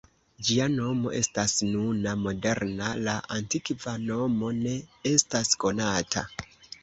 Ĝia 0.45 0.65
nomo 0.75 1.11
estas 1.17 1.51
nuna 1.73 2.13
moderna, 2.21 2.87
la 3.09 3.13
antikva 3.37 3.95
nomo 4.07 4.49
ne 4.63 4.73
estas 5.13 5.55
konata. 5.65 6.25